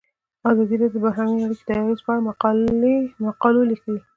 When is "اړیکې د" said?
1.43-1.71